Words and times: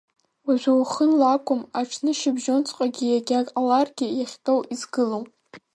Уажәы 0.45 0.71
уахынла 0.77 1.25
акәым, 1.35 1.61
аҽнышьыбжьонҵәҟьагьы 1.79 3.05
иагьа 3.07 3.39
ҟаларгьы, 3.49 4.07
иахьтәоу 4.19 4.59
изгылом. 4.73 5.25